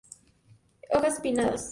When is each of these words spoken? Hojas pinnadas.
Hojas 0.89 1.21
pinnadas. 1.21 1.69